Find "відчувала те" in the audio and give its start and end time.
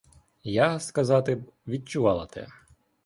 1.67-2.47